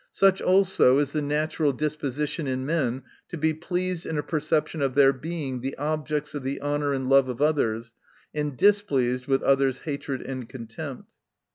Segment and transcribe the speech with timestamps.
[0.13, 4.95] Such also is the natural disposition in men to be pleased in a perception of
[4.95, 7.93] their being the objects of the honor and love of others,
[8.33, 11.11] and dis pleased with others' hatred and contempt.